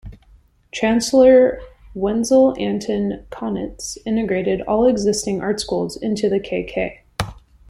[0.71, 1.61] Chancellor
[1.93, 7.03] Wenzel Anton Kaunitz integrated all existing art schools into the k.k.